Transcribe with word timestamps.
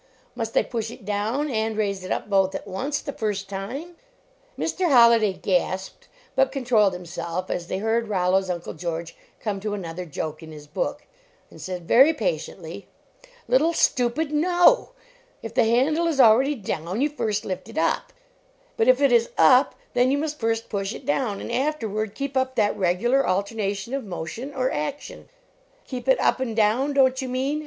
Must 0.33 0.57
I 0.57 0.63
push 0.63 0.89
it 0.89 1.05
down 1.05 1.47
and 1.51 1.77
raise 1.77 2.03
it 2.03 2.09
up 2.11 2.27
both 2.27 2.55
at 2.55 2.65
once, 2.67 3.01
the 3.01 3.13
first 3.13 3.47
time?" 3.47 3.97
Mr. 4.57 4.89
Holliday 4.89 5.33
gasped, 5.33 6.07
but 6.35 6.51
controlled 6.51 6.95
him 6.95 7.05
self 7.05 7.51
as 7.51 7.67
they 7.67 7.77
heard 7.77 8.07
Rollo 8.07 8.39
s 8.39 8.49
Uncle 8.49 8.73
George 8.73 9.15
come 9.39 9.59
to 9.59 9.75
another 9.75 10.05
joke 10.07 10.41
in 10.41 10.51
his 10.51 10.65
book, 10.65 11.05
and 11.51 11.61
said, 11.61 11.87
very 11.87 12.13
patiently: 12.15 12.87
"Little 13.47 13.73
stupid! 13.73 14.31
No! 14.31 14.93
If 15.43 15.53
the 15.53 15.65
handle 15.65 16.07
is 16.07 16.15
50 16.15 16.15
LEARNING 16.15 16.15
TO 16.15 16.23
WORK 16.23 16.29
already 16.31 16.55
down, 16.55 17.01
you 17.01 17.07
first 17.09 17.45
lift 17.45 17.69
it 17.69 17.77
up, 17.77 18.11
but 18.77 18.87
if 18.87 19.01
it 19.01 19.11
is 19.11 19.29
up, 19.37 19.75
then 19.93 20.09
you 20.09 20.17
must 20.17 20.39
first 20.39 20.67
push 20.67 20.95
it 20.95 21.05
down, 21.05 21.39
and 21.39 21.51
afterward 21.51 22.15
keep 22.15 22.35
up 22.35 22.55
that 22.55 22.75
regular 22.75 23.27
alternation 23.29 23.93
of 23.93 24.03
motion 24.03 24.51
or 24.51 24.71
action." 24.71 25.29
Keep 25.87 26.07
it 26.07 26.19
up 26.19 26.39
and 26.39 26.55
down, 26.55 26.93
don 26.93 27.13
t 27.13 27.23
you 27.25 27.29
mean?" 27.29 27.59